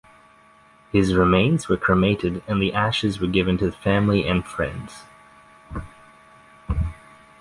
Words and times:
His 0.91 1.13
remains 1.13 1.69
were 1.69 1.77
cremated, 1.77 2.41
and 2.47 2.59
the 2.59 2.73
ashes 2.73 3.19
were 3.21 3.27
given 3.27 3.59
to 3.59 3.71
family 3.71 4.27
and 4.27 4.43
friends. 4.43 5.03